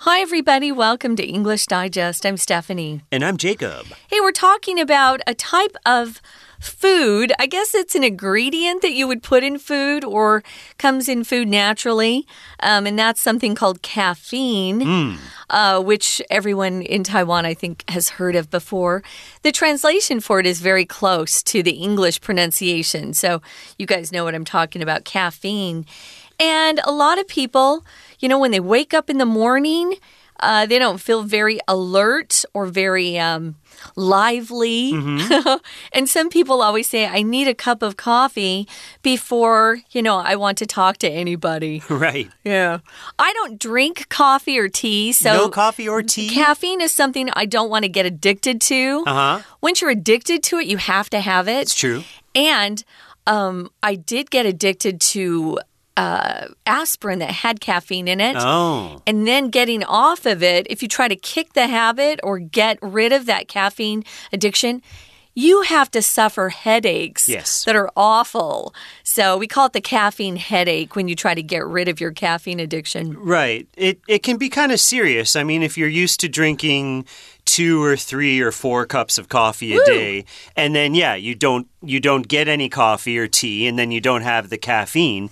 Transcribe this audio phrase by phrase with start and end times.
[0.00, 0.70] Hi, everybody.
[0.70, 2.26] Welcome to English Digest.
[2.26, 3.00] I'm Stephanie.
[3.10, 3.86] And I'm Jacob.
[4.08, 6.20] Hey, we're talking about a type of
[6.60, 7.32] food.
[7.38, 10.44] I guess it's an ingredient that you would put in food or
[10.78, 12.26] comes in food naturally.
[12.60, 15.18] Um, and that's something called caffeine, Mm.
[15.50, 19.02] uh, which everyone in Taiwan, I think, has heard of before.
[19.42, 23.14] The translation for it is very close to the English pronunciation.
[23.14, 23.40] So
[23.78, 25.86] you guys know what I'm talking about caffeine.
[26.38, 27.84] And a lot of people,
[28.18, 29.96] you know, when they wake up in the morning,
[30.40, 33.56] uh, they don't feel very alert or very um,
[33.94, 34.92] lively.
[35.92, 38.68] and some people always say, I need a cup of coffee
[39.02, 41.82] before, you know, I want to talk to anybody.
[41.88, 42.30] Right.
[42.44, 42.78] Yeah.
[43.18, 46.28] I don't drink coffee or tea, so no coffee or tea?
[46.28, 49.04] caffeine is something I don't want to get addicted to.
[49.06, 49.42] Uh huh.
[49.62, 51.62] Once you're addicted to it, you have to have it.
[51.62, 52.04] It's true.
[52.34, 52.84] And
[53.26, 55.58] um, I did get addicted to
[55.96, 58.36] uh, aspirin that had caffeine in it.
[58.38, 59.00] Oh.
[59.06, 62.78] And then getting off of it, if you try to kick the habit or get
[62.82, 64.82] rid of that caffeine addiction,
[65.38, 67.64] you have to suffer headaches Yes.
[67.64, 68.74] that are awful.
[69.02, 72.10] So we call it the caffeine headache when you try to get rid of your
[72.12, 73.12] caffeine addiction.
[73.18, 73.66] Right.
[73.76, 75.36] It it can be kind of serious.
[75.36, 77.04] I mean, if you're used to drinking
[77.44, 79.84] two or three or four cups of coffee a Woo.
[79.84, 80.24] day,
[80.56, 84.00] and then yeah, you don't you don't get any coffee or tea, and then you
[84.00, 85.28] don't have the caffeine.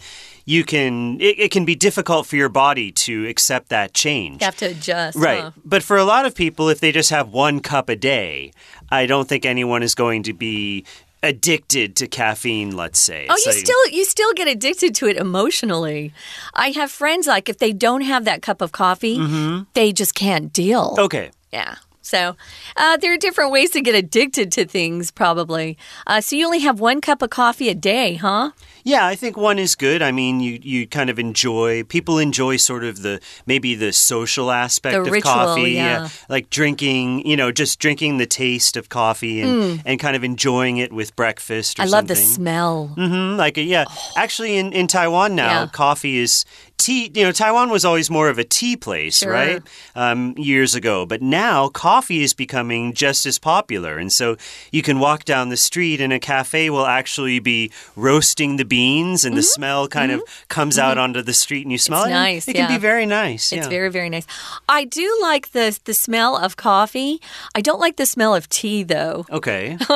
[0.46, 4.42] You can it, it can be difficult for your body to accept that change.
[4.42, 5.16] You have to adjust.
[5.18, 5.40] Right.
[5.40, 5.50] huh?
[5.64, 8.52] But for a lot of people, if they just have one cup a day,
[8.90, 10.84] I don't think anyone is going to be
[11.22, 13.26] addicted to caffeine, let's say.
[13.30, 16.12] Oh, It's you still you still get addicted to it emotionally.
[16.52, 19.62] I have friends like if they don't have that cup of coffee, Mm-hmm.
[19.72, 20.94] they just can't deal.
[20.98, 21.30] Okay.
[21.52, 21.76] Yeah.
[22.04, 22.36] So
[22.76, 25.78] uh, there are different ways to get addicted to things, probably.
[26.06, 28.50] Uh, so you only have one cup of coffee a day, huh?
[28.84, 30.02] Yeah, I think one is good.
[30.02, 34.50] I mean, you you kind of enjoy people enjoy sort of the maybe the social
[34.50, 36.08] aspect The of ritual, coffee, yeah.
[36.28, 40.76] like drinking, you know, just drinking the taste of coffee and and kind of enjoying
[40.76, 41.78] it with breakfast.
[41.78, 41.86] Or Mm.
[41.86, 42.34] I love the something.
[42.34, 42.86] smell.
[42.94, 43.86] hmm like yeah,
[44.18, 45.66] actually in in Taiwan now, Yeah.
[45.72, 46.44] coffee is
[46.84, 47.10] tea.
[47.14, 49.32] You know, Taiwan was always more of a tea place, Sure.
[49.32, 49.62] right?
[49.94, 54.36] Um, years ago, but now coffee is becoming just as popular, and so
[54.70, 59.24] you can walk down the street and a cafe will actually be roasting the beans,
[59.24, 62.36] and the smell kind of comes out onto the street, and you smell Mm-hmm.
[62.36, 62.48] It's it.
[62.48, 63.52] nice, It can be very nice.
[63.52, 63.76] It's yeah.
[63.78, 64.26] very, very nice.
[64.68, 67.20] I do like the the smell of coffee.
[67.54, 69.24] I don't like the smell of tea, though.
[69.30, 69.76] okay.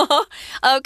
[0.63, 0.81] Uh,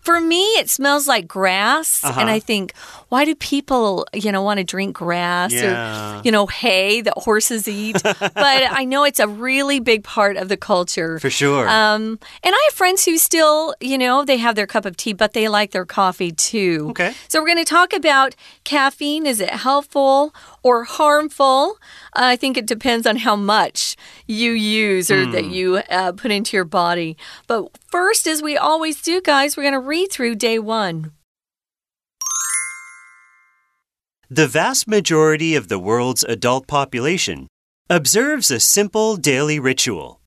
[0.00, 2.20] for me, it smells like grass, Uh-huh.
[2.20, 2.72] and I think,
[3.08, 6.18] why do people, you know, want to drink grass Yeah.
[6.18, 8.02] or, you know, hay that horses eat?
[8.02, 11.18] but I know it's a really big part of the culture.
[11.18, 11.68] For sure.
[11.68, 15.12] Um, and I have friends who still, you know, they have their cup of tea,
[15.12, 16.88] but they like their coffee too.
[16.90, 17.14] Okay.
[17.28, 19.26] So we're going to talk about caffeine.
[19.26, 21.78] Is it helpful or harmful?
[22.14, 23.96] Uh, I think it depends on how much
[24.26, 27.16] you use or that you uh, put into your body.
[27.46, 31.12] But first, as we always do, guys, we're going to read through day one.
[34.30, 37.46] The vast majority of the world's adult population
[37.88, 40.20] observes a simple daily ritual.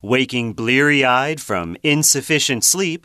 [0.00, 3.04] Waking bleary eyed from insufficient sleep,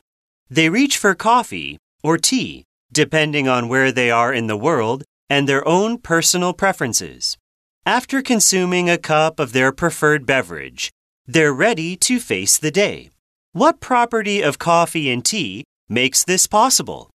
[0.49, 2.63] they reach for coffee or tea,
[2.93, 7.37] depending on where they are in the world and their own personal preferences.
[7.85, 10.91] After consuming a cup of their preferred beverage,
[11.25, 13.09] they're ready to face the day.
[13.51, 17.09] What property of coffee and tea makes this possible?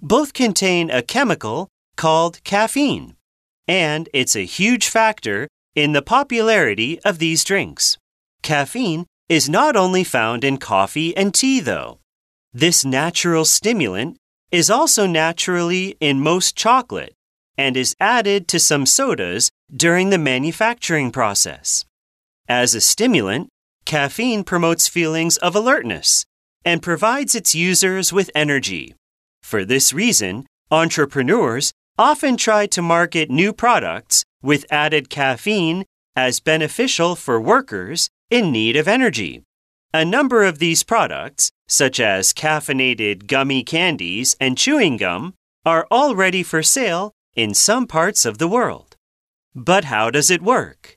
[0.00, 3.16] Both contain a chemical called caffeine,
[3.66, 7.98] and it's a huge factor in the popularity of these drinks.
[8.42, 11.98] Caffeine is not only found in coffee and tea, though.
[12.52, 14.16] This natural stimulant
[14.52, 17.12] is also naturally in most chocolate
[17.58, 21.84] and is added to some sodas during the manufacturing process.
[22.48, 23.48] As a stimulant,
[23.84, 26.24] caffeine promotes feelings of alertness
[26.64, 28.94] and provides its users with energy.
[29.42, 35.84] For this reason, entrepreneurs often try to market new products with added caffeine
[36.14, 39.42] as beneficial for workers in need of energy.
[39.94, 45.34] A number of these products, such as caffeinated gummy candies and chewing gum,
[45.64, 48.96] are already for sale in some parts of the world.
[49.54, 50.96] But how does it work?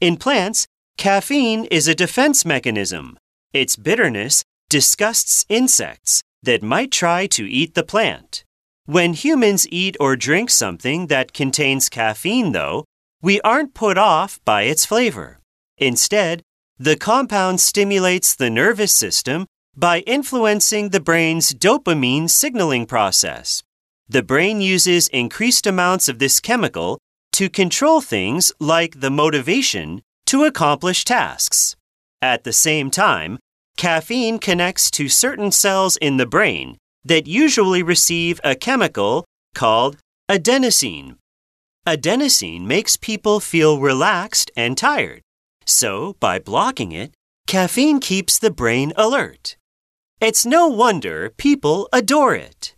[0.00, 0.66] In plants,
[0.96, 3.18] caffeine is a defense mechanism.
[3.52, 8.44] Its bitterness disgusts insects that might try to eat the plant.
[8.86, 12.84] When humans eat or drink something that contains caffeine, though,
[13.20, 15.40] we aren't put off by its flavor.
[15.76, 16.42] Instead,
[16.78, 19.46] the compound stimulates the nervous system
[19.76, 23.64] by influencing the brain's dopamine signaling process.
[24.08, 27.00] The brain uses increased amounts of this chemical
[27.32, 31.74] to control things like the motivation to accomplish tasks.
[32.22, 33.40] At the same time,
[33.76, 39.24] caffeine connects to certain cells in the brain that usually receive a chemical
[39.54, 39.96] called
[40.28, 41.16] adenosine.
[41.86, 45.22] Adenosine makes people feel relaxed and tired.
[45.64, 47.14] So, by blocking it,
[47.46, 49.56] caffeine keeps the brain alert.
[50.20, 52.75] It's no wonder people adore it.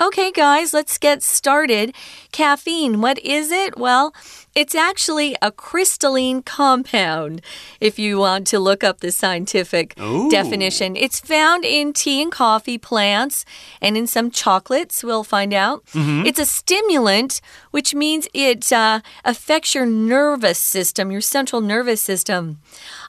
[0.00, 1.94] Okay, guys, let's get started.
[2.32, 3.76] Caffeine, what is it?
[3.76, 4.14] Well,
[4.54, 7.42] it's actually a crystalline compound.
[7.82, 10.30] If you want to look up the scientific Ooh.
[10.30, 13.44] definition, it's found in tea and coffee plants
[13.82, 15.82] and in some chocolates, we'll find out.
[16.26, 22.58] It's a stimulant, which means it uh, affects your nervous system, your central nervous system.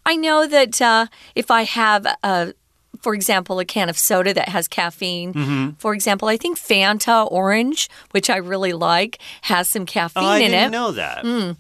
[0.06, 2.54] I know that uh, if I have a
[3.02, 5.34] for example, a can of soda that has caffeine.
[5.34, 5.70] Mm-hmm.
[5.80, 10.38] For example, I think Fanta Orange, which I really like, has some caffeine Oh, I
[10.40, 10.68] in didn't it.
[10.68, 10.72] Mm.
[10.72, 11.56] know that.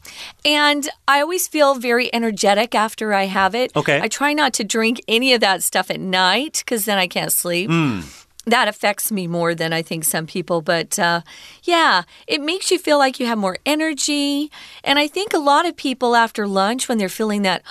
[0.45, 3.75] And I always feel very energetic after I have it.
[3.75, 3.99] Okay.
[4.01, 7.31] I try not to drink any of that stuff at night because then I can't
[7.31, 7.69] sleep.
[7.69, 8.01] Hmm.
[8.47, 10.61] That affects me more than I think some people.
[10.61, 11.21] But uh,
[11.63, 14.49] yeah, it makes you feel like you have more energy.
[14.83, 17.61] And I think a lot of people after lunch, when they're feeling that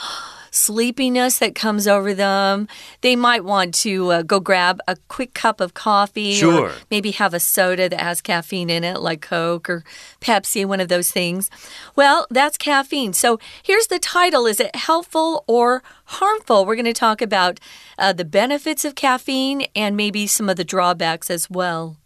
[0.51, 2.69] sleepiness that comes over them,
[3.01, 6.69] they might want to uh, go grab a quick cup of coffee Sure.
[6.69, 9.85] or maybe have a soda that has caffeine in it, like Coke or
[10.21, 11.51] Pepsi, one of those things.
[11.97, 13.13] Well, that's caffeine.
[13.13, 16.65] So here's the title Is it helpful or harmful?
[16.65, 17.61] We're going to talk about
[17.99, 21.97] uh, the benefits of caffeine and maybe some of the drawbacks as well.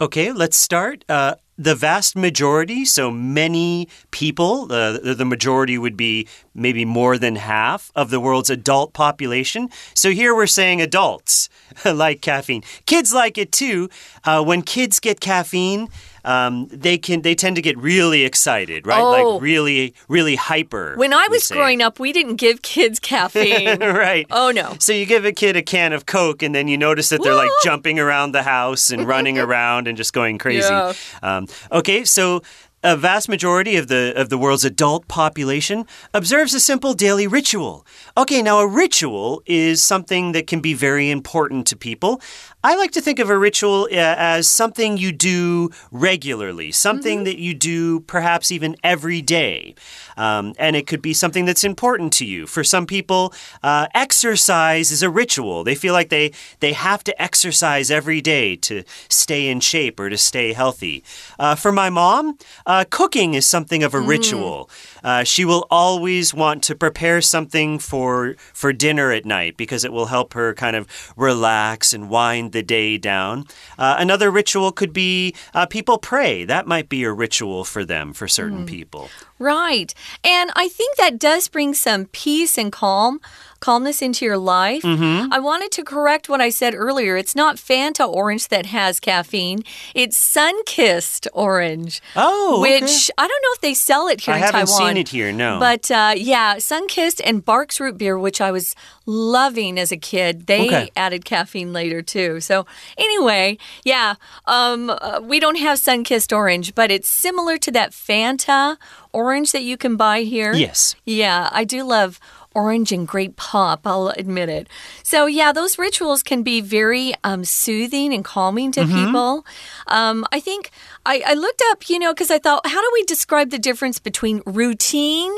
[0.00, 1.04] Okay, let's start.
[1.08, 7.36] Uh, the vast majority, so many people, uh, the majority would be maybe more than
[7.36, 9.68] half of the world's adult population.
[9.94, 11.48] So here we're saying adults
[11.84, 12.62] like caffeine.
[12.86, 13.88] Kids like it too.
[14.24, 15.88] Uh, when kids get caffeine,
[16.24, 19.00] um, they can they tend to get really excited, right?
[19.00, 19.34] Oh.
[19.34, 20.94] Like really, really hyper.
[20.96, 23.80] When I was growing up, we didn't give kids caffeine.
[23.80, 24.26] right.
[24.30, 24.76] oh, no.
[24.78, 27.34] So you give a kid a can of Coke, and then you notice that they're
[27.34, 30.68] like jumping around the house and running around and just going crazy.
[30.68, 30.92] Yeah.
[31.22, 32.42] Um, okay, so
[32.82, 37.86] a vast majority of the of the world's adult population observes a simple daily ritual.
[38.16, 42.20] Okay, now a ritual is something that can be very important to people.
[42.64, 47.38] I like to think of a ritual uh, as something you do regularly, something that
[47.38, 49.74] you do perhaps even every day.
[50.16, 52.46] Um, and it could be something that's important to you.
[52.46, 55.64] For some people, uh, exercise is a ritual.
[55.64, 60.08] They feel like they, they have to exercise every day to stay in shape or
[60.08, 61.02] to stay healthy.
[61.40, 62.38] Uh, for my mom,
[62.72, 64.70] uh, cooking is something of a ritual.
[65.04, 69.92] Uh, she will always want to prepare something for, for dinner at night because it
[69.92, 73.44] will help her kind of relax and wind the day down.
[73.76, 76.46] Uh, another ritual could be uh, people pray.
[76.46, 79.10] That might be a ritual for them, for certain people.
[79.38, 79.92] Right.
[80.24, 83.20] And I think that does bring some peace and calm,
[83.62, 84.82] calmness into your life.
[84.82, 85.32] Mm-hmm.
[85.32, 87.16] I wanted to correct what I said earlier.
[87.16, 89.62] It's not Fanta orange that has caffeine,
[89.94, 92.02] it's Sunkist orange.
[92.16, 92.80] Oh, okay.
[92.82, 95.32] Which I don't know if they sell it here I in haven't seen it here,
[95.32, 95.58] no.
[95.58, 98.74] But uh, yeah, Sunkist and Barq's root beer, which I was
[99.06, 100.46] loving as a kid.
[100.46, 100.90] They Okay.
[100.96, 102.40] added caffeine later too.
[102.40, 102.66] So
[102.98, 104.14] anyway, yeah,
[104.46, 108.76] um, uh, we don't have Sunkist orange, but it's similar to that Fanta
[109.12, 110.52] orange that you can buy here.
[110.54, 110.94] Yes.
[111.04, 112.18] Yeah, I do love
[112.54, 114.68] orange and grape pop, I'll admit it.
[115.02, 119.46] So, yeah, those rituals can be very um, soothing and calming to people.
[119.86, 120.70] Um, I think
[121.04, 123.98] I, I looked up, you know, because I thought, how do we describe the difference
[123.98, 125.34] between routine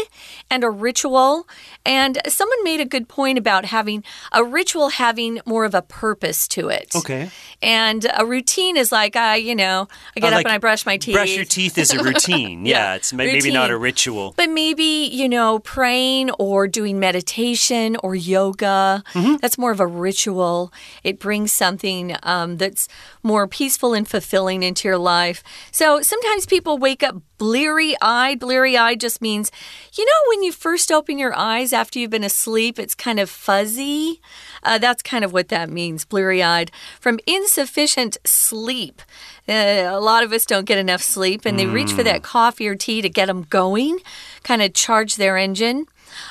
[0.50, 1.48] and a ritual?
[1.86, 6.46] And someone made a good point about having a ritual having more of a purpose
[6.48, 6.94] to it.
[6.94, 7.30] Okay.
[7.62, 10.58] And a routine is like, uh, you know, I get Uh, up like and I
[10.58, 11.14] brush my teeth.
[11.14, 12.66] Brush your teeth is a routine.
[12.66, 14.34] yeah, Yeah, it's ma- maybe not a ritual.
[14.36, 19.36] But maybe, you know, praying or doing meditation or yoga, Mm-hmm.
[19.40, 20.72] that's more of a ritual.
[21.02, 22.88] It brings something um, that's
[23.22, 25.42] more peaceful and fulfilling into your life.
[25.70, 28.40] So sometimes people wake up bleary eyed.
[28.40, 29.50] Bleary eyed just means,
[29.94, 33.28] you know, when you first open your eyes after you've been asleep, it's kind of
[33.28, 34.20] fuzzy.
[34.62, 36.70] Uh, that's kind of what that means, bleary eyed.
[37.00, 39.02] From insufficient sleep.
[39.48, 42.66] Uh, a lot of us don't get enough sleep and they reach for that coffee
[42.66, 43.98] or tea to get them going,
[44.42, 45.86] kind of charge their engine.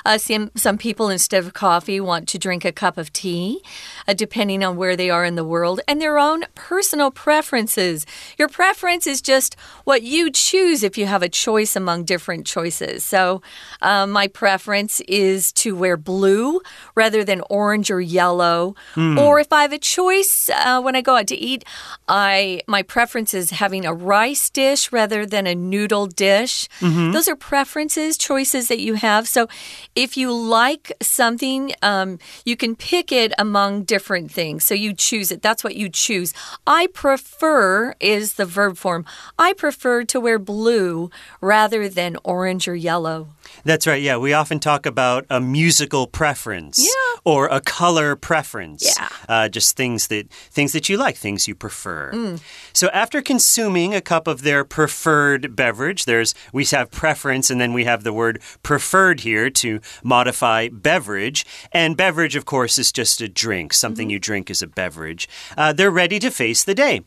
[0.05, 3.61] Uh, some, some people, instead of coffee, want to drink a cup of tea,
[4.07, 8.05] uh, depending on where they are in the world, and their own personal preferences.
[8.37, 13.03] Your preference is just what you choose if you have a choice among different choices.
[13.03, 13.41] So,
[13.81, 16.61] uh, my preference is to wear blue
[16.95, 18.75] rather than orange or yellow.
[18.95, 19.19] Mm.
[19.19, 21.63] Or if I have a choice uh, when I go out to eat,
[22.07, 26.67] I my preference is having a rice dish rather than a noodle dish.
[26.79, 27.13] Mm -hmm.
[27.13, 29.27] Those are preferences, choices that you have.
[29.27, 29.47] So
[29.95, 34.63] if you like something, um, you can pick it among different things.
[34.63, 35.41] So you choose it.
[35.41, 36.33] That's what you choose.
[36.65, 39.05] I prefer is the verb form.
[39.37, 41.09] I prefer to wear blue
[41.41, 43.27] rather than orange or yellow.
[43.63, 44.01] That's right.
[44.01, 47.19] Yeah, we often talk about a musical preference yeah.
[47.23, 48.83] or a color preference.
[48.97, 49.09] Yeah.
[49.27, 52.11] Uh, just things that things that you like, things you prefer.
[52.13, 52.41] Mm.
[52.73, 57.73] So after consuming a cup of their preferred beverage, there's we have preference and then
[57.73, 61.46] we have the word preferred here to modify beverage.
[61.72, 63.74] And beverage, of course, is just a drink.
[63.74, 64.13] Something mm -hmm.
[64.13, 65.27] you drink is a beverage.
[65.58, 67.01] Uh, they're ready to face the day.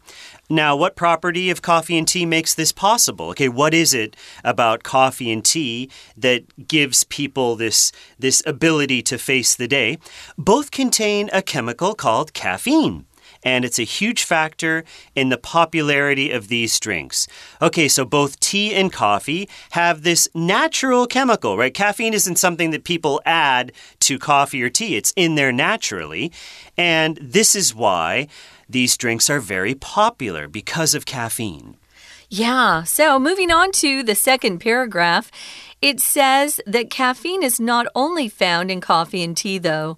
[0.48, 3.26] Now, what property of coffee and tea makes this possible?
[3.30, 5.88] Okay, what is it about coffee and tea
[6.20, 9.98] that gives people this, this ability to face the day?
[10.36, 13.05] Both contain a chemical called caffeine
[13.46, 14.84] and it's a huge factor
[15.14, 17.28] in the popularity of these drinks.
[17.62, 21.72] Okay, so both tea and coffee have this natural chemical, right?
[21.72, 26.32] Caffeine isn't something that people add to coffee or tea, it's in there naturally.
[26.76, 28.26] And this is why
[28.68, 31.76] these drinks are very popular because of caffeine.
[32.28, 35.30] Yeah, so moving on to the second paragraph,
[35.80, 39.96] it says that caffeine is not only found in coffee and tea, though.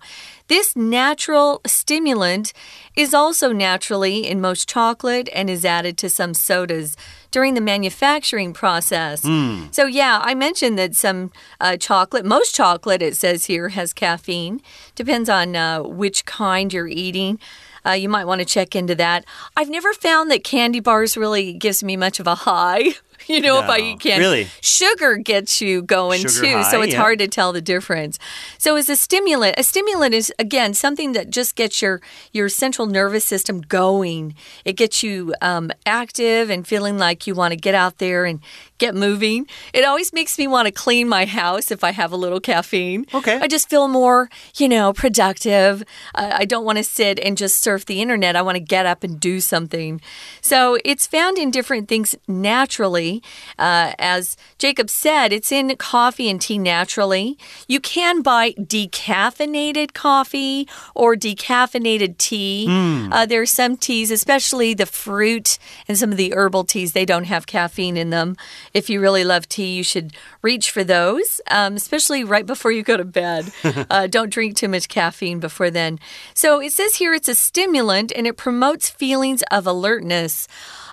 [0.48, 2.52] This natural stimulant
[2.96, 6.96] is also naturally in most chocolate and is added to some sodas
[7.30, 9.22] during the manufacturing process.
[9.22, 9.74] Mm.
[9.74, 14.62] So, yeah, I mentioned that some uh, chocolate, most chocolate, it says here, has caffeine.
[14.94, 17.38] Depends on uh, which kind you're eating.
[17.84, 19.24] Uh, you might want to check into that.
[19.56, 22.94] I've never found that candy bars really gives me much of a high.
[23.26, 24.20] you know, no, if I eat candy.
[24.20, 24.46] Really?
[24.60, 27.00] Sugar gets you going Sugar too, high, so it's yeah.
[27.00, 28.18] hard to tell the difference.
[28.58, 32.00] So as a stimulant, a stimulant is again something that just gets your
[32.32, 34.34] your central nervous system going.
[34.64, 38.40] It gets you um, active and feeling like you want to get out there and
[38.78, 39.46] get moving.
[39.72, 43.06] It always makes me want to clean my house if I have a little caffeine.
[43.12, 43.38] Okay.
[43.40, 45.82] I just feel more, you know, productive.
[46.14, 48.36] Uh, I don't want to sit and just surf the internet.
[48.36, 50.00] I want to get up and do something.
[50.40, 53.22] So it's found in different things naturally.
[53.58, 57.36] Uh, as Jacob said, it's in coffee and tea naturally.
[57.66, 62.66] You can buy decaffeinated coffee or decaffeinated tea.
[62.68, 63.08] Mm.
[63.12, 67.04] Uh, there are some teas, especially the fruit and some of the herbal teas, they
[67.04, 68.36] don't have caffeine in them.
[68.74, 72.82] If you really love tea, you should reach for those, um, especially right before you
[72.82, 73.50] go to bed.
[73.90, 75.98] uh, don't drink too much caffeine before then.
[76.34, 80.48] So it says here it's a stimulant and it promotes feelings of alertness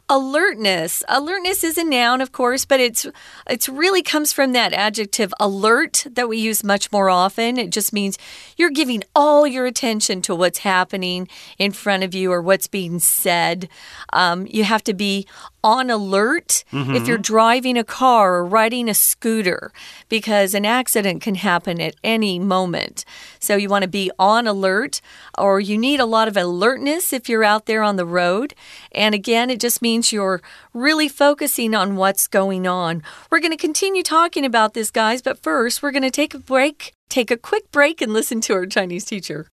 [0.08, 3.08] alertness alertness is a noun of course but it's
[3.50, 7.92] it's really comes from that adjective alert that we use much more often it just
[7.92, 8.16] means
[8.56, 11.28] you're giving all your attention to what's happening
[11.58, 13.68] in front of you or what's being said
[14.14, 15.26] um, you have to be
[15.66, 16.96] on alert mm -hmm.
[16.96, 19.72] if you're driving a car or riding a scooter
[20.10, 23.04] because an accident can happen at any moment.
[23.40, 25.02] So you want to be on alert
[25.38, 28.54] or you need a lot of alertness if you're out there on the road.
[29.04, 30.42] And again, it just means you're
[30.74, 33.02] really focusing on what's going on.
[33.30, 36.44] We're going to continue talking about this, guys, but first we're going to take a
[36.54, 36.94] break.
[37.10, 39.48] Take a quick break and listen to our Chinese teacher.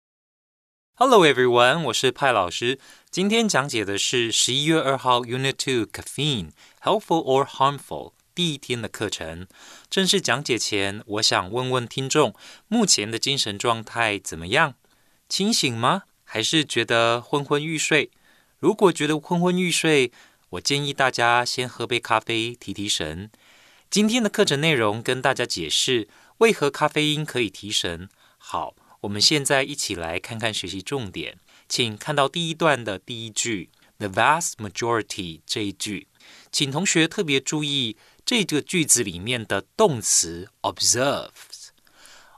[1.02, 2.78] Hello everyone，我是派老师。
[3.11, 6.50] 今天讲解的是十一月二号 Unit Two Caffeine
[6.83, 9.47] Helpful or Harmful 第一天的课程。
[9.88, 12.35] 正式讲解前，我想问问听众，
[12.69, 14.75] 目前的精神状态怎么样？
[15.26, 16.02] 清醒吗？
[16.23, 18.11] 还是觉得昏昏欲睡？
[18.59, 20.12] 如果觉得昏昏欲睡，
[20.50, 23.30] 我建议大家先喝杯咖啡提提神。
[23.88, 28.11] 今天的课程内容跟大家解释为何咖啡因可以提神。
[28.37, 28.75] 好。
[29.02, 31.38] 我们现在一起来看看学习重点，
[31.69, 36.09] 请看到第一段的第一句，the vast majority 这一句，
[36.52, 41.30] 请同学特别注意这个句子里面的动词 observe。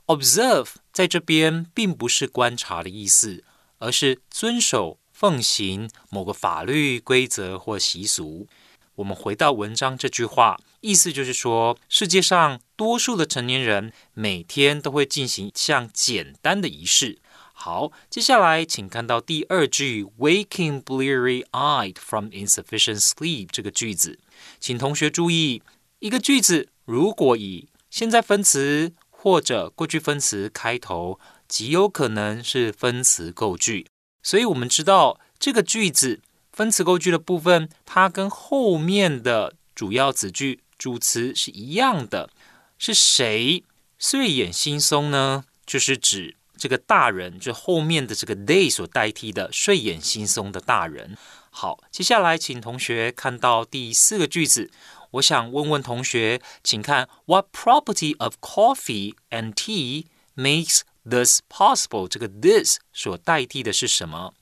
[0.05, 3.43] observe 在这边并不是观察的意思，
[3.79, 8.47] 而是遵守、奉行某个法律规则或习俗。
[8.95, 17.17] 我们回到文章这句话，意思就是说，世界上多数的成年人每天都会进行一项简单的仪式。
[17.53, 24.19] 好，接下来请看到第二句，waking bleary-eyed from insufficient sleep 这个句子，
[24.59, 25.63] 请同学注意，
[25.99, 33.87] 一个句子如果以现在分词或者过去分词开头，极有可能是分词构句。
[34.21, 36.21] 所以，我们知道这个句子
[36.53, 42.29] 分词构句的部分，它跟后面的主要子句主词是一样的。
[42.77, 43.63] 是谁
[43.97, 45.45] 睡眼惺忪呢？
[45.65, 51.17] 就是指这个大人，就后面的这个 they 所代替的睡眼惺忪的大人。
[51.49, 54.69] 好，接下来请同学看到第四个句子。
[55.11, 60.05] 我想问问同学，请看 What property of coffee and tea
[60.35, 62.07] makes this possible？
[62.07, 64.33] 这个 this 所代替的是什么？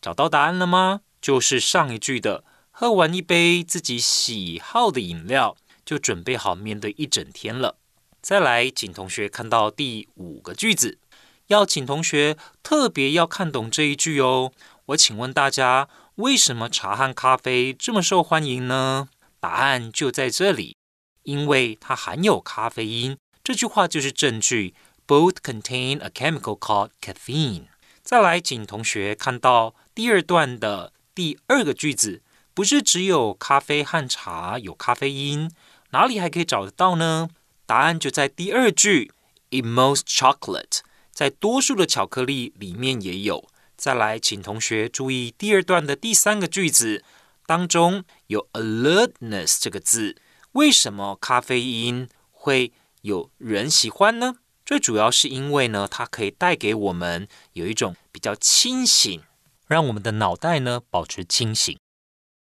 [0.00, 1.02] 找到答案了吗？
[1.20, 7.76] 就是上一句的，喝完一杯自己喜好的饮料，就准备好面对一整天了。
[8.20, 10.98] 再来，请同学看到第五个句子，
[11.46, 14.52] 要请同学特别要看懂这一句哦。
[14.86, 19.08] 我请问大家，为什么茶和咖啡这么受欢迎呢？
[19.40, 20.76] 答案就在这里，
[21.22, 23.16] 因为它含有咖啡因。
[23.44, 24.74] 这句话就是证据。
[25.06, 27.68] Both contain a chemical called caffeine。
[28.02, 32.22] 再来，请同学看到第二段的第二个句子，
[32.54, 35.50] 不是只有咖啡和茶有咖啡因，
[35.90, 37.28] 哪里还可以找得到呢？
[37.66, 39.10] 答案就在第二句
[39.50, 40.78] ，In most chocolate，
[41.10, 43.48] 在多数的巧克力里面也有。
[43.76, 47.02] 再来，请同学注意第二段的第三个句子。
[47.46, 50.14] 当中有 alertness 这个字，
[50.52, 54.36] 为什么咖啡因会有人喜欢呢？
[54.64, 59.20] 最主要是因为呢，它可以带给我们有一种比较清醒，
[59.67, 61.77] 让我们的脑袋呢保持清醒。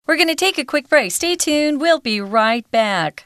[0.06, 1.12] We're going to take a quick break.
[1.12, 1.80] Stay tuned.
[1.82, 3.26] We'll be right back.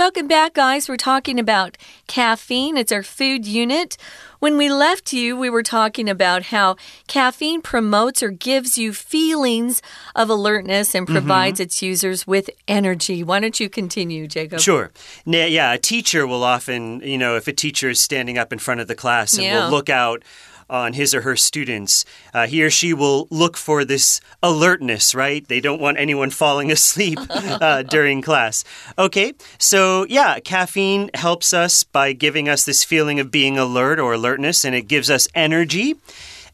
[0.00, 0.88] Welcome back, guys.
[0.88, 1.76] We're talking about
[2.06, 2.78] caffeine.
[2.78, 3.98] It's our food unit.
[4.38, 6.76] When we left you, we were talking about how
[7.06, 9.82] caffeine promotes or gives you feelings
[10.16, 11.16] of alertness and mm-hmm.
[11.16, 11.66] provides mm -hmm.
[11.66, 13.22] its users with energy.
[13.22, 14.60] Why don't you continue, Jacob?
[14.60, 14.90] Sure.
[15.26, 18.80] Yeah, a teacher will often, you know, if a teacher is standing up in front
[18.80, 19.54] of the class and yeah.
[19.60, 20.22] will look out
[20.70, 25.46] on his or her students, uh, he or she will look for this alertness, right?
[25.46, 28.64] They don't want anyone falling asleep uh, during class.
[28.96, 34.14] Okay, so yeah, caffeine helps us by giving us this feeling of being alert or
[34.14, 35.96] alertness, and it gives us energy.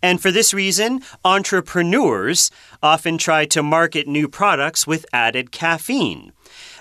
[0.02, 2.50] And for this reason, entrepreneurs
[2.82, 6.32] often try to market new products with added caffeine.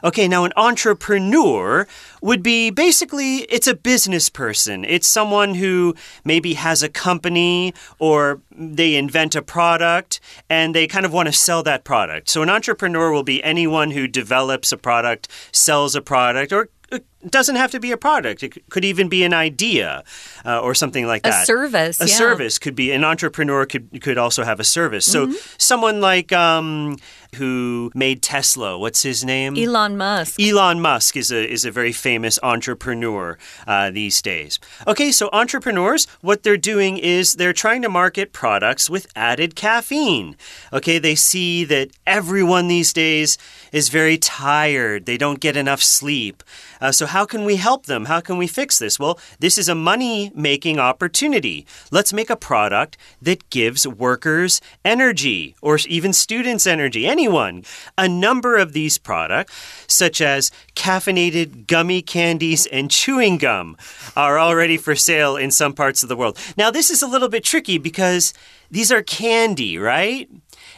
[0.03, 1.87] Okay, now an entrepreneur
[2.21, 4.85] would be basically it's a business person.
[4.85, 11.05] It's someone who maybe has a company or they invent a product and they kind
[11.05, 12.29] of want to sell that product.
[12.29, 17.05] So an entrepreneur will be anyone who develops a product, sells a product, or it
[17.31, 18.43] doesn't have to be a product.
[18.43, 20.03] It could even be an idea
[20.45, 21.43] uh, or something like that.
[21.43, 22.01] A service.
[22.01, 22.15] A yeah.
[22.15, 25.05] service could be an entrepreneur could could also have a service.
[25.05, 25.55] So mm -hmm.
[25.57, 26.97] someone like um,
[27.35, 28.77] who made Tesla.
[28.77, 29.55] What's his name?
[29.55, 30.39] Elon Musk.
[30.39, 34.59] Elon Musk is a is a very famous entrepreneur uh, these days.
[34.87, 40.35] Okay, so entrepreneurs, what they're doing is they're trying to market products with added caffeine.
[40.71, 43.37] Okay, they see that everyone these days
[43.71, 45.05] is very tired.
[45.05, 46.43] They don't get enough sleep.
[46.81, 48.03] Uh, so, how can we help them?
[48.03, 48.99] How can we fix this?
[48.99, 51.65] Well, this is a money making opportunity.
[51.89, 57.63] Let's make a product that gives workers energy or even students energy, anyone.
[57.97, 59.53] A number of these products,
[59.87, 63.77] such as caffeinated gummy candies and chewing gum,
[64.17, 66.37] are already for sale in some parts of the world.
[66.57, 68.33] Now, this is a little bit tricky because
[68.69, 70.29] these are candy, right?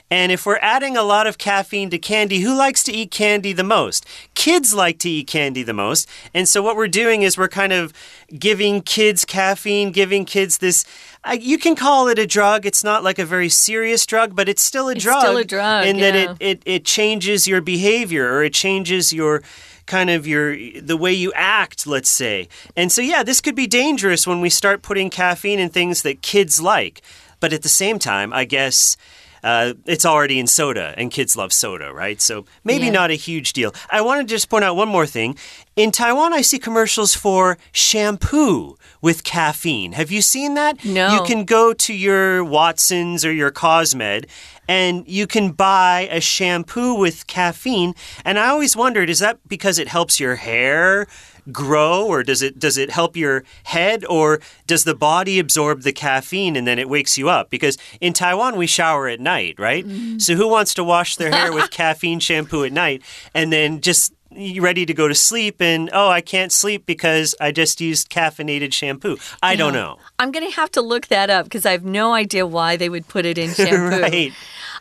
[0.09, 3.51] And if we're adding a lot of caffeine to candy, who likes to eat candy
[3.51, 4.05] the most?
[4.35, 6.07] Kids like to eat candy the most.
[6.33, 7.91] And so what we're doing is we're kind of
[8.39, 10.85] giving kids caffeine, giving kids this.
[11.25, 12.65] Uh, you can call it a drug.
[12.65, 15.21] It's not like a very serious drug, but it's still a it's drug.
[15.21, 15.85] Still a drug.
[15.85, 16.11] In yeah.
[16.11, 19.43] that it, it, it changes your behavior or it changes your
[19.85, 23.65] kind of your the way you act let's say and so yeah this could be
[23.65, 27.01] dangerous when we start putting caffeine in things that kids like
[27.39, 28.97] but at the same time i guess
[29.47, 32.19] uh, it's already in soda, and kids love soda, right?
[32.21, 32.91] So maybe yeah.
[32.91, 33.73] not a huge deal.
[33.89, 35.37] I want to just point out one more thing.
[35.77, 39.93] In Taiwan, I see commercials for shampoo with caffeine.
[39.93, 40.83] Have you seen that?
[40.83, 41.13] No.
[41.13, 44.25] You can go to your Watson's or your Cosmed
[44.67, 47.95] and you can buy a shampoo with caffeine.
[48.25, 51.07] And I always wondered is that because it helps your hair?
[51.51, 55.93] Grow or does it does it help your head or does the body absorb the
[55.93, 59.85] caffeine and then it wakes you up because in Taiwan we shower at night right
[59.85, 60.21] mm.
[60.21, 63.01] so who wants to wash their hair with caffeine shampoo at night
[63.33, 64.13] and then just
[64.59, 68.73] ready to go to sleep and oh, I can't sleep because I just used caffeinated
[68.73, 69.17] shampoo.
[69.41, 69.97] I don't know.
[70.19, 72.89] I'm going to have to look that up because I have no idea why they
[72.89, 74.01] would put it in shampoo.
[74.01, 74.33] right.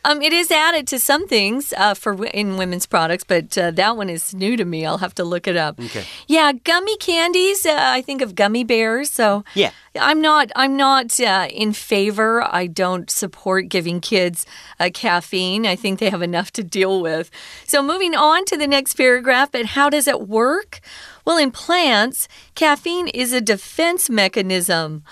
[0.09, 3.73] Um, it is added to some things uh, for w- in women's products, but uh,
[3.73, 4.87] that one is new to me.
[4.87, 5.81] I'll have to look it up.
[5.81, 6.05] Okay.
[6.29, 7.67] Yeah, gummy candies.
[7.67, 9.11] Uh, I think of gummy bears.
[9.11, 9.73] So Yeah.
[9.99, 10.53] I'm not.
[10.55, 12.43] I'm not uh, in favor.
[12.55, 14.47] I don't support giving kids
[14.79, 15.67] uh, caffeine.
[15.67, 17.31] I think they have enough to deal with.
[17.67, 19.51] So moving on to the next paragraph.
[19.53, 20.81] But how does it work?
[21.25, 25.03] Well, in plants, caffeine is a defense mechanism.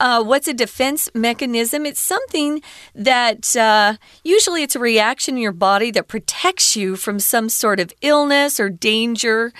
[0.00, 1.84] Uh, what's a defense mechanism?
[1.84, 2.62] It's something
[2.94, 7.78] that uh, usually it's a reaction in your body that protects you from some sort
[7.78, 9.52] of illness or danger.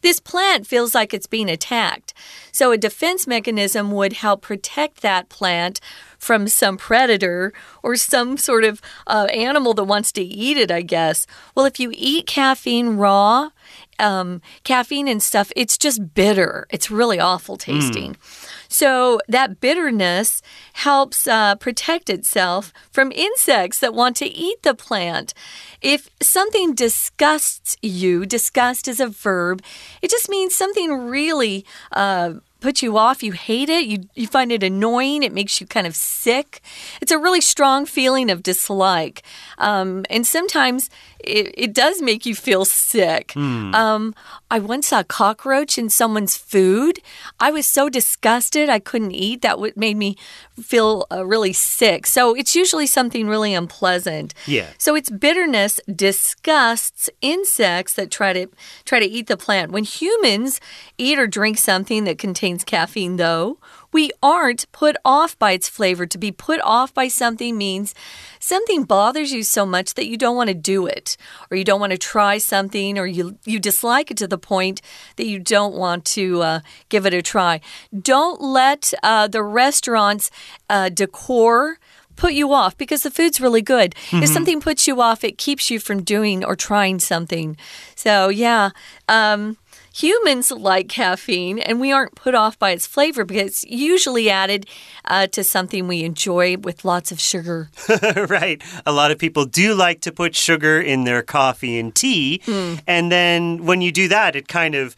[0.00, 2.14] This plant feels like it's being attacked.
[2.52, 5.80] So, a defense mechanism would help protect that plant
[6.16, 10.82] from some predator or some sort of uh, animal that wants to eat it, I
[10.82, 11.26] guess.
[11.56, 13.50] Well, if you eat caffeine raw,
[13.98, 16.68] um, caffeine and stuff, it's just bitter.
[16.70, 18.16] It's really awful tasting.
[18.68, 20.42] So that bitterness
[20.74, 25.32] helps uh, protect itself from insects that want to eat the plant.
[25.80, 29.62] If something disgusts you, disgust is a verb,
[30.02, 31.64] it just means something really.
[31.90, 35.66] Uh, Put you off, you hate it, you, you find it annoying, it makes you
[35.66, 36.60] kind of sick.
[37.00, 39.22] It's a really strong feeling of dislike.
[39.58, 43.32] Um, and sometimes it, it does make you feel sick.
[43.36, 44.14] Um,
[44.50, 47.00] I once saw a cockroach in someone's food.
[47.40, 49.42] I was so disgusted I couldn't eat.
[49.42, 50.16] That what made me
[50.60, 52.06] feel uh, really sick.
[52.06, 54.34] So it's usually something really unpleasant.
[54.46, 54.68] Yeah.
[54.78, 58.46] So it's bitterness disgusts insects that try to
[58.84, 59.72] try to eat the plant.
[59.72, 60.60] When humans
[60.96, 63.58] eat or drink something that contains caffeine, though,
[63.92, 66.06] we aren't put off by its flavor.
[66.06, 67.94] To be put off by something means
[68.38, 71.16] something bothers you so much that you don't want to do it,
[71.50, 74.80] or you don't want to try something, or you you dislike it to the point
[75.16, 77.60] that you don't want to uh, give it a try.
[77.98, 80.30] Don't let uh, the restaurant's
[80.68, 81.78] uh, decor
[82.16, 83.94] put you off because the food's really good.
[84.10, 87.56] If something puts you off, it keeps you from doing or trying something.
[87.94, 88.70] So, yeah.
[89.08, 89.56] Um,
[89.98, 94.66] Humans like caffeine, and we aren't put off by its flavor because it's usually added
[95.04, 97.68] uh, to something we enjoy with lots of sugar.
[98.28, 98.62] right.
[98.86, 102.40] A lot of people do like to put sugar in their coffee and tea.
[102.86, 104.94] And then when you do that, it kind of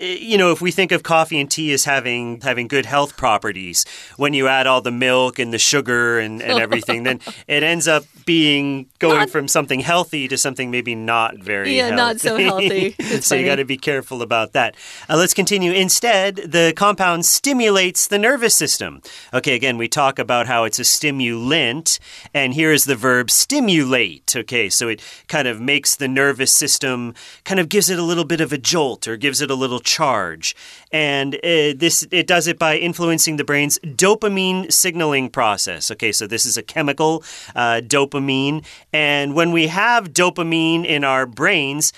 [0.00, 3.84] you know, if we think of coffee and tea as having having good health properties,
[4.16, 7.88] when you add all the milk and the sugar and, and everything, then it ends
[7.88, 11.90] up being going Not- from something healthy to something maybe not very healthy.
[11.90, 12.92] Yeah, not so healthy.
[13.20, 14.76] so you got to be careful about that.
[15.08, 15.72] Uh, let's continue.
[15.72, 19.02] Instead, the compound stimulates the nervous system.
[19.32, 21.98] Okay, again, we talk about how it's a stimulant,
[22.32, 24.34] and here is the verb stimulate.
[24.36, 28.24] Okay, so it kind of makes the nervous system, kind of gives it a little
[28.24, 30.54] bit of a jolt or gives it a little charge.
[30.92, 35.90] And uh, this it does it by influencing the brain's dopamine signaling process.
[35.90, 37.24] Okay, so this is a chemical,
[37.56, 41.92] uh, dopamine, and when we have dopamine in our brains,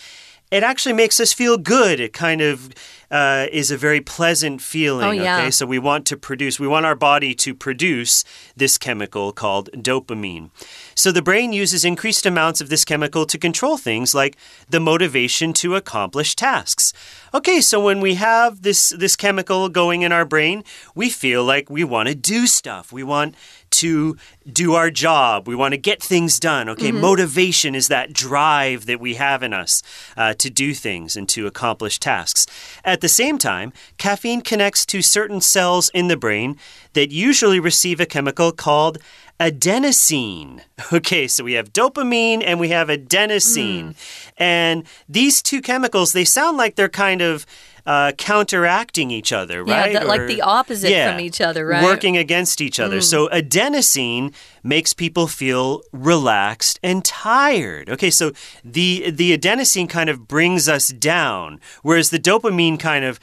[0.51, 2.01] it actually makes us feel good.
[2.01, 2.71] It kind of
[3.11, 5.07] uh, is a very pleasant feeling.
[5.07, 5.39] Oh, yeah.
[5.39, 8.25] Okay, so we want to produce, we want our body to produce
[8.57, 10.51] this chemical called dopamine.
[10.95, 14.37] So the brain uses increased amounts of this chemical to control things like
[14.69, 16.93] the motivation to accomplish tasks.
[17.33, 21.71] Okay, so when we have this this chemical going in our brain, we feel like
[21.71, 22.93] we want to do stuff.
[22.93, 23.35] We want
[23.71, 24.17] to
[24.53, 25.47] do our job.
[25.47, 26.69] We want to get things done.
[26.69, 29.83] Okay, motivation is that drive that we have in us
[30.17, 32.47] uh, to do things and to accomplish tasks.
[32.85, 36.57] At the same time, caffeine connects to certain cells in the brain
[36.93, 38.99] that usually receive a chemical called
[39.39, 40.61] adenosine.
[40.93, 43.91] Okay, so we have dopamine and we have adenosine.
[43.91, 44.33] Mm.
[44.39, 47.47] And these two chemicals, they sound like they're kind of
[47.87, 49.93] uh, counteracting each other, Yeah, right?
[49.93, 51.83] that- like Or- the opposite Yeah, from each other, right?
[51.83, 53.01] Working against each other.
[53.01, 57.89] So adenosine makes people feel relaxed and tired.
[57.89, 58.33] Okay, so
[58.65, 63.19] the the adenosine kind of brings us down, whereas the dopamine kind of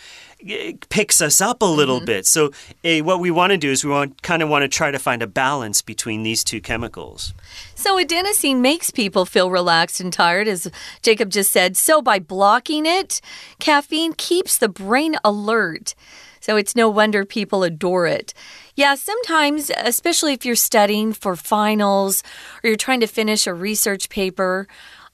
[0.89, 2.25] picks us up a little bit.
[2.25, 2.51] So
[2.83, 4.99] eh, what we want to do is we want kind of want to try to
[4.99, 7.33] find a balance between these two chemicals.
[7.75, 10.69] So, adenosine makes people feel relaxed and tired, as
[11.01, 11.77] Jacob just said.
[11.77, 13.21] So, by blocking it,
[13.59, 15.93] caffeine keeps the brain alert.
[16.39, 18.33] So, it's no wonder people adore it.
[18.75, 22.23] Yeah, sometimes, especially if you're studying for finals
[22.63, 24.67] or you're trying to finish a research paper,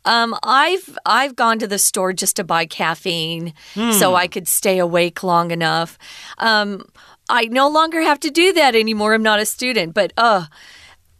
[0.05, 3.53] um, I've I've gone to the store just to buy caffeine
[3.99, 5.97] so I could stay awake long enough.
[6.37, 6.87] Um,
[7.29, 9.13] I no longer have to do that anymore.
[9.13, 10.45] I'm not a student, but uh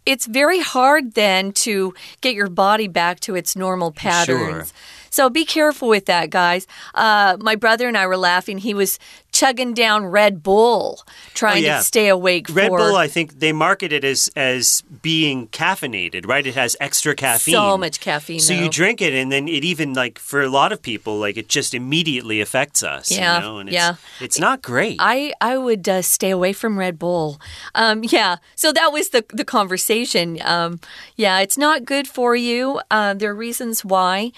[0.06, 4.74] it's very hard then to get your body back to its normal patterns.
[5.10, 6.68] So be careful with that, guys.
[6.94, 8.58] Uh, my brother and I were laughing.
[8.58, 9.00] He was
[9.44, 11.04] chugging down Red Bull,
[11.34, 11.78] trying Oh, yeah.
[11.78, 16.26] to stay awake Red for Bull, I think they market it as as being caffeinated,
[16.28, 16.46] right?
[16.48, 17.54] It has extra caffeine.
[17.54, 18.40] so much caffeine.
[18.40, 21.36] So you drink it, and then it even like for a lot of people, like
[21.38, 23.12] it just immediately affects us.
[23.12, 23.58] Yeah, you know?
[23.60, 23.96] and it's, yeah.
[24.22, 24.98] it's not great.
[25.00, 27.40] I I would uh, stay away from Red Bull.
[27.76, 30.40] Um, yeah, so that was the the conversation.
[30.44, 30.80] Um,
[31.18, 32.80] yeah, it's not good for you.
[32.90, 34.32] Uh, there are reasons why.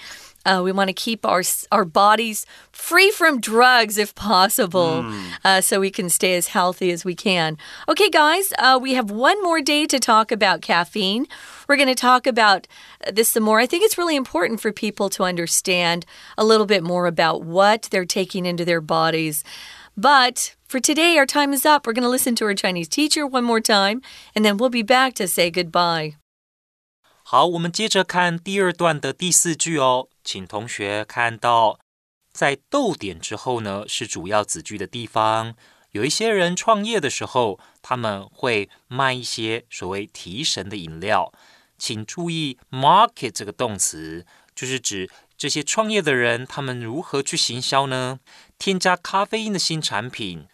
[0.45, 5.05] Uh, we want to keep our our bodies free from drugs if possible,
[5.43, 7.57] uh, so we can stay as healthy as we can.
[7.87, 11.27] Okay, guys, uh, we have one more day to talk about caffeine.
[11.67, 12.67] We're going to talk about
[13.13, 13.59] this some more.
[13.59, 16.05] I think it's really important for people to understand
[16.37, 19.43] a little bit more about what they're taking into their bodies.
[19.95, 21.85] But for today, our time is up.
[21.85, 24.01] We're going to listen to our Chinese teacher one more time,
[24.33, 26.15] and then we'll be back to say goodbye.
[27.23, 31.78] 好，我们接着看第二段的第四句哦， 请同学看到，
[32.32, 35.54] 在逗点之后呢是主要子句的地方。
[35.92, 41.32] 有一些人创业的时候，他们会卖一些所谓提神的饮料。
[41.78, 45.08] 请注意 “market” 这个动词，就是指
[45.38, 48.18] 这些创业的人，他们如何去行销呢？
[48.58, 50.48] 添加咖啡因的新产品，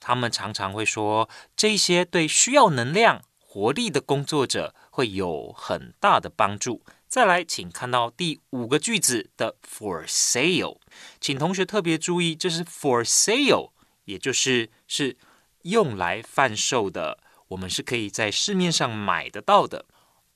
[0.00, 6.82] 他们常常会说，这些对需要能量、活力的工作者会有很大的帮助。
[7.12, 10.78] 再来，请看到第五个句子的 “for sale”，
[11.20, 13.72] 请同学特别注意，这是 “for sale”，
[14.06, 15.18] 也就是是
[15.64, 19.84] 用来贩售的，我们是可以在市面上买得到的。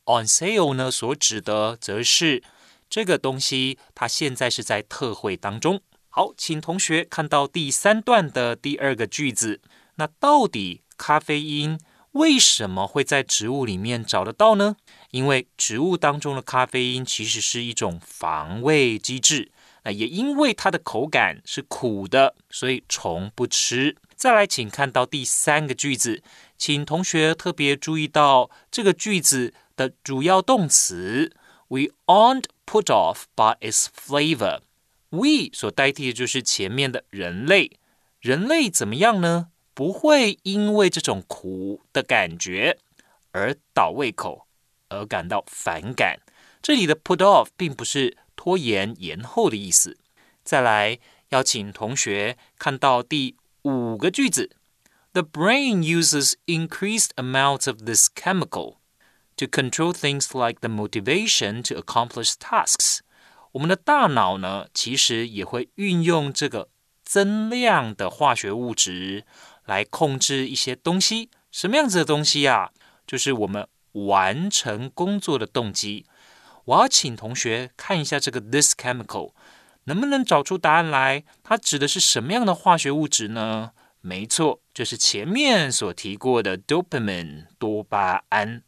[0.05, 2.43] On sale 呢，所指的则是
[2.91, 5.81] 这个东西，它现在是在特惠当中。
[6.11, 9.63] 好，请同学看到第三段的第二个句子。
[9.95, 11.81] 那到底咖啡因
[12.13, 14.77] 为什么会在植物里面找得到呢？
[15.11, 19.51] 因为植物当中的咖啡因其实是一种防卫机制。
[19.85, 23.97] 那也因为它的口感是苦的，所以虫不吃。
[24.17, 26.23] 再来，请看到第三个句子，
[26.59, 31.33] 请同学特别注意到这个句子的主要动词
[31.69, 34.61] ：We aren't put off by its flavor。
[35.11, 37.79] we 所代替的就是前面的人类。
[38.21, 39.49] 人类怎么样呢？
[39.73, 42.79] 不会因为这种苦的感觉
[43.31, 44.46] 而倒胃口，
[44.89, 46.21] 而感到反感。
[46.63, 49.97] 这里的 put off 并不是拖延、延后的意思。
[50.43, 50.99] 再来，
[51.31, 54.57] 邀请同学看到第五个句子
[55.13, 58.77] ：The brain uses increased amounts of this chemical
[59.37, 63.01] to control things like the motivation to accomplish tasks。
[63.53, 66.69] 我们的大脑呢，其实也会运用这个
[67.03, 69.25] 增量的化学物质
[69.65, 71.31] 来控制一些东西。
[71.51, 72.71] 什么样子的东西啊？
[73.07, 73.67] 就是我们
[74.05, 76.07] 完成工作的动机。
[76.67, 79.33] 我要请同学看一下这个 this chemical，
[79.85, 81.25] 能不能找出答案来？
[81.43, 83.71] 它指的是什么样的化学物质呢？
[84.01, 88.63] 没错，就是前面所提过的 dopamine 多巴胺。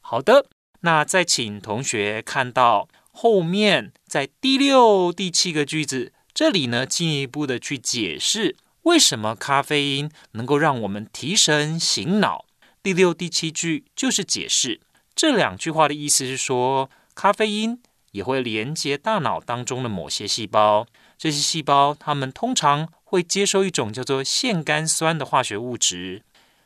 [0.00, 0.46] 好的，
[0.80, 12.46] 那再请同学看到后面在第六、第七个句子，这里呢进一步的去解释为什么咖啡因能够让我们提神醒脑。
[12.82, 14.80] 第六、第七句就是解释
[15.14, 20.86] 这两句话的意思是说，咖啡因也会连接大脑当中的某些细胞，
[21.18, 26.24] 这些细胞它们通常会接收一种叫做腺苷酸的化学物质。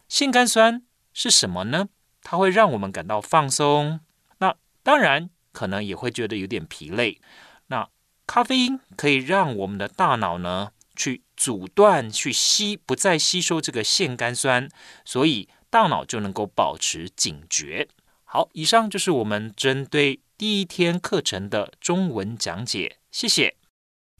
[0.08, 1.88] 腺苷酸是什么呢？
[2.22, 3.98] 它会让我们感到放松，
[4.38, 7.20] 那当然可能也会觉得有点疲累。
[7.66, 7.88] 那
[8.26, 14.68] 咖啡因可以让我们的大脑呢去阻断、去吸，不再吸收这个腺苷酸，
[15.04, 17.87] 所以大脑就能够保持警觉。
[18.23, 23.55] 好，以上就是我们针对第一天课程的中文讲解，谢谢。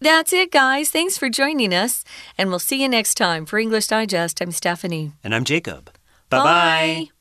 [0.01, 0.89] That's it, guys.
[0.91, 2.03] Thanks for joining us,
[2.37, 3.45] and we'll see you next time.
[3.45, 5.11] For English Digest, I'm Stephanie.
[5.23, 5.91] And I'm Jacob.
[6.29, 7.12] Bye bye.